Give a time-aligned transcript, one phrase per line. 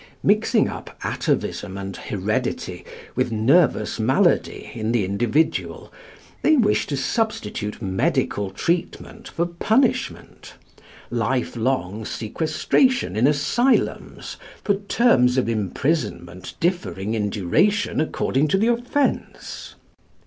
[0.23, 2.83] Mixing up atavism and heredity
[3.15, 5.93] with nervous malady in the individual,
[6.41, 10.55] they wish to substitute medical treatment for punishment,
[11.11, 18.69] life long sequestration in asylums for terms of imprisonment differing in duration according to the
[18.69, 19.75] offence.